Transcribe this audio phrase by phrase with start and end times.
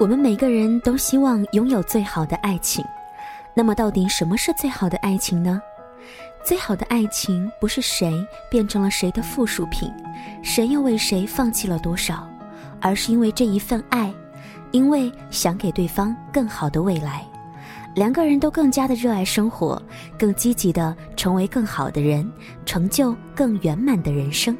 [0.00, 2.82] 我们每个人都希望拥有最好的爱情，
[3.52, 5.60] 那么到底什么是最好的爱情呢？
[6.42, 9.92] 最好的爱情不是谁变成了谁的附属品，
[10.42, 12.26] 谁又为谁放弃了多少，
[12.80, 14.10] 而是因为这一份爱，
[14.70, 17.22] 因为想给对方更好的未来，
[17.94, 19.80] 两个人都更加的热爱生活，
[20.18, 22.26] 更积极的成为更好的人，
[22.64, 24.56] 成就更圆满的人生。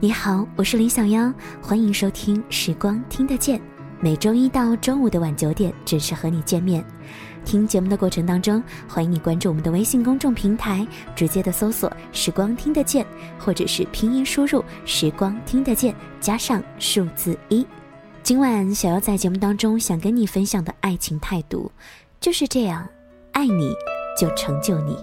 [0.00, 1.30] 你好，我是林小妖，
[1.60, 3.58] 欢迎收听《时光听得见》。
[4.00, 6.84] 每周一到周五的晚九点准时和你见面。
[7.44, 13.04] 听节目的过程当中，欢迎你关注我们的微信公众平台，直接的搜索“时光听得见”，
[13.40, 17.66] 或者是拼音输入“时光听得见”加上数字一。
[18.22, 21.72] 今晚小妖在节目当中想跟你分享的爱情态度，
[22.20, 22.86] 就是这样：
[23.32, 23.72] 爱你
[24.16, 24.96] 就成就你。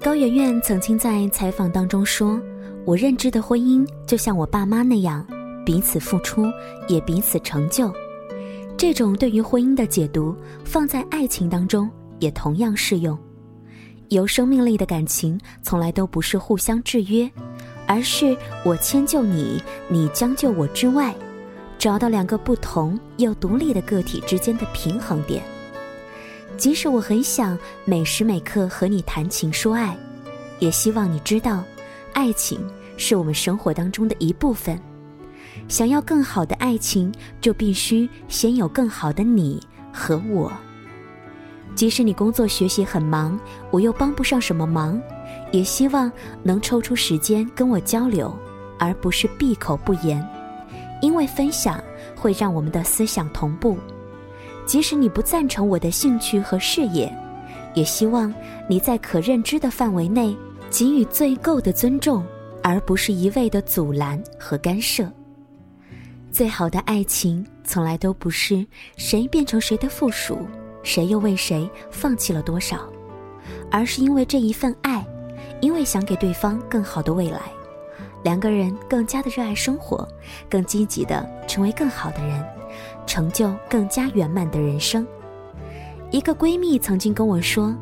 [0.00, 2.40] 高圆圆曾经在采访当中说。
[2.90, 5.24] 我认知的婚姻就像我爸妈那样，
[5.64, 6.46] 彼此付出，
[6.88, 7.94] 也彼此成就。
[8.76, 11.88] 这种对于婚姻的解读，放在爱情当中
[12.18, 13.16] 也同样适用。
[14.08, 17.30] 有生命力的感情，从来都不是互相制约，
[17.86, 21.14] 而是我迁就你，你将就我之外，
[21.78, 25.44] 找到两个不同又独立的个体之间的平衡点。
[26.56, 29.96] 即使我很想每时每刻和你谈情说爱，
[30.58, 31.62] 也希望你知道。
[32.12, 32.58] 爱情
[33.00, 34.78] 是我们生活当中的一部分，
[35.68, 39.58] 想要更好的爱情，就必须先有更好的你
[39.90, 40.52] 和我。
[41.74, 43.40] 即使你工作学习很忙，
[43.70, 45.00] 我又帮不上什么忙，
[45.50, 46.12] 也希望
[46.42, 48.36] 能抽出时间跟我交流，
[48.78, 50.22] 而不是闭口不言。
[51.00, 51.82] 因为分享
[52.14, 53.78] 会让我们的思想同步。
[54.66, 57.10] 即使你不赞成我的兴趣和事业，
[57.72, 58.32] 也希望
[58.68, 60.36] 你在可认知的范围内。
[60.70, 62.24] 给予最够的尊重，
[62.62, 65.10] 而不是一味的阻拦和干涉。
[66.30, 68.64] 最好的爱情从来都不是
[68.96, 70.46] 谁变成谁的附属，
[70.82, 72.88] 谁又为谁放弃了多少，
[73.70, 75.04] 而是因为这一份爱，
[75.60, 77.40] 因为想给对方更好的未来，
[78.22, 80.06] 两个人更加的热爱生活，
[80.48, 82.44] 更积极的成为更好的人，
[83.06, 85.06] 成就更加圆满的人生。
[86.12, 87.74] 一个闺蜜曾经跟我说。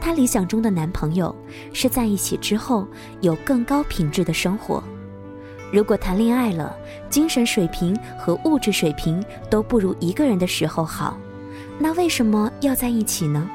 [0.00, 1.34] 她理想中的男朋友
[1.72, 2.86] 是在一起之后
[3.20, 4.82] 有更高品质的生活。
[5.72, 6.74] 如果谈恋爱了，
[7.08, 11.16] 精神水平和物质水平都不如一个人的时候好，
[11.78, 13.48] 那为什么要在一起呢？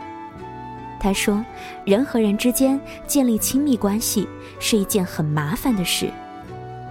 [0.97, 1.44] 她说
[1.85, 4.27] ：“人和人之间建立亲密关系
[4.59, 6.09] 是一件很麻烦的事，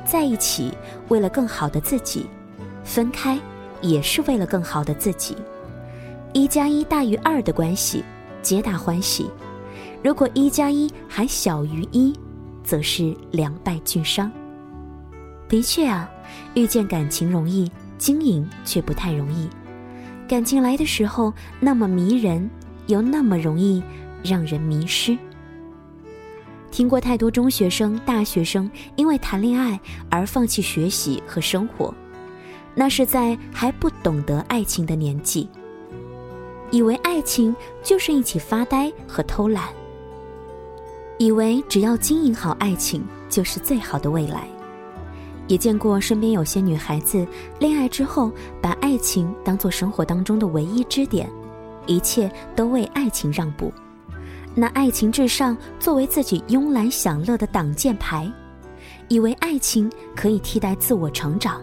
[0.05, 0.73] 在一起
[1.09, 2.27] 为了更好的自己，
[2.85, 3.41] 分开
[3.81, 5.37] 也是为了更好的自己。
[6.35, 8.05] 一加一大于二的关系，
[8.45, 9.29] 皆大欢喜。”
[10.05, 12.15] 如果一加一还小于一，
[12.63, 14.31] 则是两败俱伤。
[15.49, 16.09] 的确啊，
[16.55, 19.49] 遇见感情容易，经营却不太容易。
[20.29, 22.49] 感情来的时候那么迷人，
[22.87, 23.83] 又那么容易
[24.23, 25.17] 让人迷失。
[26.71, 31.95] 听过太多中学生、大学生因为谈恋爱而放弃学习和生活，
[32.75, 35.49] 那是在还不懂得爱情的年纪，
[36.71, 39.69] 以为爱情就是一起发呆和偷懒。
[41.19, 44.49] 以为只要经营好爱情就是最好的未来，
[45.47, 47.25] 也见过身边有些女孩子
[47.61, 51.31] 恋爱之后把爱情当做生活当中的唯一支点，
[51.87, 53.73] 一切都为爱情让步，
[54.57, 58.29] 拿爱情至上作为自己慵懒享乐的挡箭牌，
[59.07, 61.63] 以为爱情可以替代自我成长，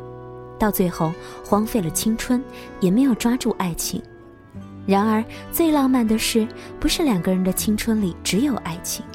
[0.58, 1.12] 到最后
[1.44, 2.42] 荒废了青春，
[2.80, 4.02] 也没有抓住爱情。
[4.86, 6.47] 然而最浪漫的事，
[6.80, 9.06] 不是两个人的青春里只有爱情。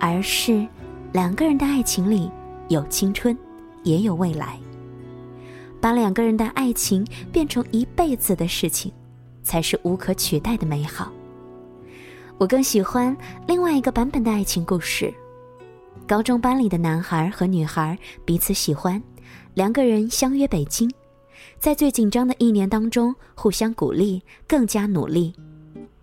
[0.00, 0.66] 而是，
[1.12, 2.30] 两个人的爱情里
[2.68, 3.36] 有青春，
[3.84, 4.58] 也有未来。
[5.80, 8.92] 把两个人的爱情变成一辈子的事情，
[9.42, 11.12] 才是无可取代的美好。
[12.36, 13.16] 我更喜欢
[13.46, 15.12] 另外一个版本的爱情故事：
[16.06, 19.00] 高中班里的男孩和女孩彼此喜欢，
[19.54, 20.90] 两个人相约北京，
[21.60, 25.34] 在最紧张的一年当中互相鼓励，更加努力。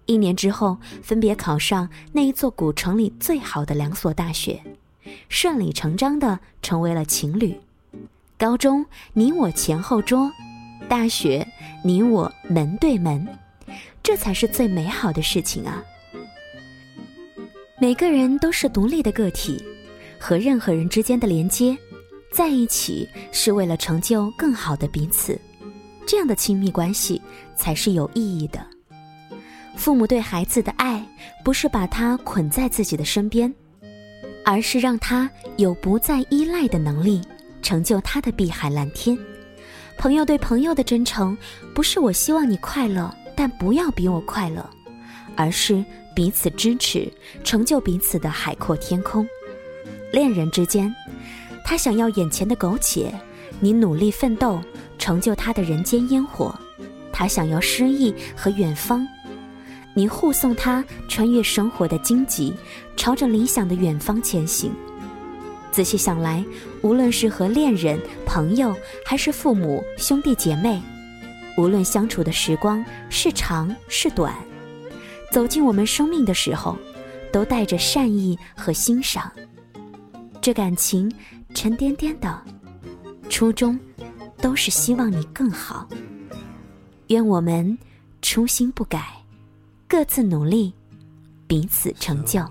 [0.06, 4.62] 一年之后，分别考上那一座古城里最好的两所大学，
[5.30, 7.58] 顺理成章的成为了情侣。
[8.38, 10.30] 高中你我前后桌，
[10.90, 11.48] 大学
[11.84, 13.26] 你我门对门，
[14.04, 15.82] 这才是最美好的事情啊！
[17.80, 19.64] 每个人都是独立的个体，
[20.20, 21.78] 和任何人之间的连接，
[22.36, 25.40] 在一起是为了成就更好的彼此，
[26.06, 27.22] 这样的亲密关系
[27.56, 28.60] 才是有意义的。
[29.78, 31.02] 父母对孩子的爱，
[31.46, 33.54] 不是把他捆在自己的身边，
[34.44, 37.22] 而是让他有不再依赖的能力，
[37.62, 39.18] 成就他的碧海蓝天。
[39.98, 41.38] 朋友对朋友的真诚，
[41.74, 44.70] 不是我希望你快乐，但不要比我快乐，
[45.38, 45.82] 而是
[46.14, 47.10] 彼此支持，
[47.46, 49.26] 成就彼此的海阔天空。
[50.12, 50.94] 恋人之间，
[51.68, 53.12] 他想要眼前的苟且，
[53.60, 54.62] 你努力奋斗，
[55.00, 56.54] 成就他的人间烟火；
[57.12, 59.06] 他想要诗意和远方，
[59.96, 62.54] 你护送他穿越生活的荆棘，
[62.96, 64.72] 朝着理想的远方前行。
[65.72, 66.46] 仔细想来，
[66.84, 68.74] 无论是和恋人、朋友，
[69.04, 70.80] 还是父母、兄弟姐妹，
[71.58, 74.34] 无论相处的时光是长是短，
[75.32, 76.78] 走进我们生命的时候，
[77.32, 79.32] 都带着善意和欣赏。
[80.42, 81.12] 这感情
[81.56, 82.40] 沉甸甸的，
[83.30, 83.80] 初衷
[84.38, 85.88] 都是希望你更好。
[87.08, 87.76] 愿我们
[88.22, 89.24] 初心不改，
[89.88, 90.74] 各自努力，
[91.48, 92.46] 彼此成就。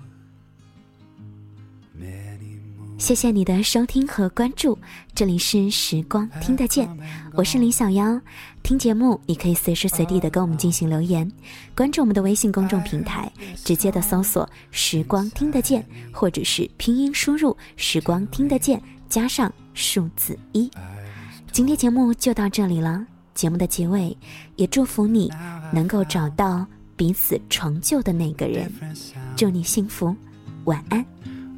[2.97, 4.79] 谢谢你的收听和关注，
[5.15, 6.89] 这里是时光听得见，
[7.35, 8.19] 我是李小妖。
[8.63, 11.31] 听节目，你可以随时随地的跟我们进行留言，
[11.77, 18.81] 关注我们的微信公众平台，直接的搜索“时光听得见”，或者是拼音输入“时光听得见”
[19.15, 20.69] 加上数字一。
[21.53, 24.17] 今天节目就到这里了，节目的结尾，
[24.57, 25.31] 也祝福你
[25.73, 26.67] 能够找到
[26.97, 28.69] 彼此成就的那个人，
[29.37, 30.17] 祝你幸福，
[30.65, 31.07] 晚安。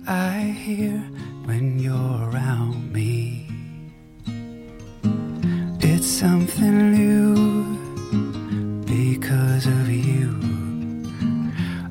[0.04, 1.00] I hear
[1.46, 3.46] when you're around me.
[5.80, 7.64] It's something new
[8.84, 10.28] because of you.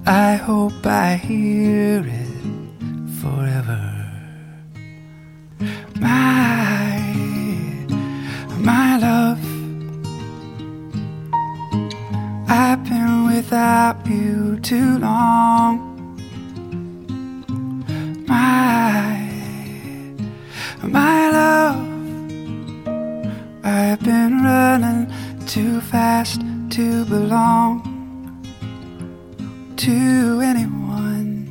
[0.04, 2.30] I hope I hear it
[3.20, 3.95] forever.
[13.86, 15.92] Without you too long
[18.28, 19.30] my,
[20.82, 21.88] my love.
[23.64, 25.12] I've been running
[25.46, 26.42] too fast
[26.72, 27.84] to belong
[29.78, 31.46] to anyone.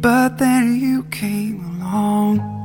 [0.00, 2.55] But then you came along.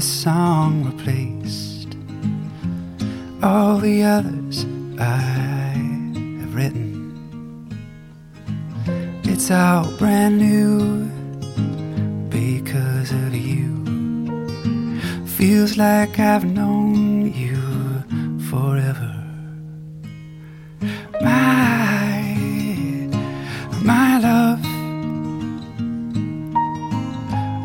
[0.00, 1.94] This song replaced
[3.42, 4.64] all the others
[4.98, 5.76] I
[6.40, 6.88] have written.
[9.24, 11.04] It's all brand new
[12.30, 13.68] because of you.
[15.26, 17.60] Feels like I've known you
[18.48, 19.12] forever.
[21.20, 22.22] My,
[23.84, 24.64] my love.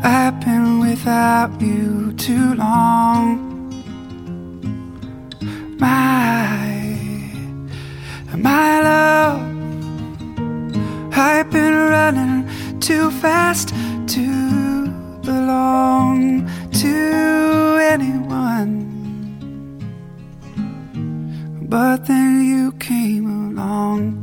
[0.04, 3.36] I've been without you too long.
[5.78, 6.56] My,
[8.34, 9.42] my love,
[11.12, 12.48] I've been running
[12.80, 13.68] too fast
[14.14, 14.88] to
[15.20, 16.48] belong
[16.82, 18.72] to anyone.
[21.68, 24.15] But then you came along.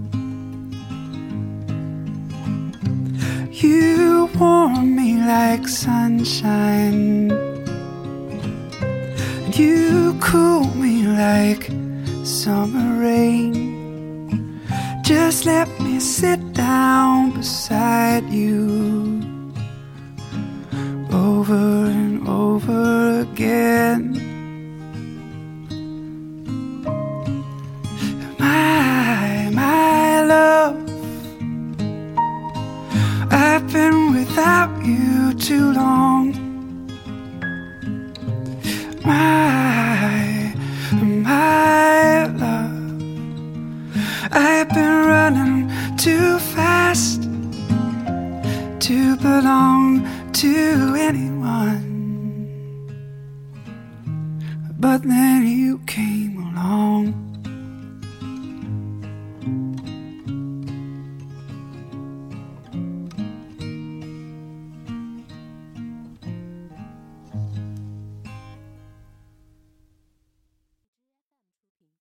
[5.26, 7.30] Like sunshine
[9.58, 11.70] you cool me like
[12.24, 14.60] summer rain.
[15.04, 19.22] Just let me sit down beside you
[21.12, 24.14] over and over again.
[28.40, 30.78] My, my love,
[33.32, 34.73] I've been without
[35.44, 36.32] too long.
[39.04, 40.54] My,
[40.94, 43.02] my love,
[44.32, 47.24] I've been running too fast
[48.88, 51.92] to belong to anyone.
[54.80, 56.24] But then you came.